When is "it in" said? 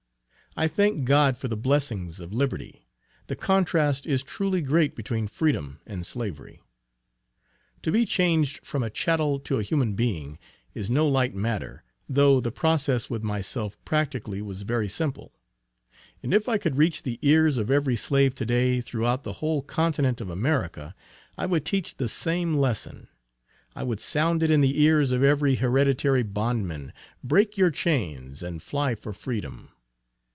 24.43-24.59